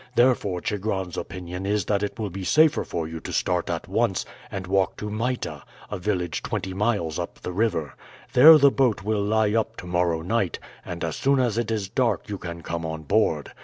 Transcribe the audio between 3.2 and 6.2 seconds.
start at once and walk to Mita, a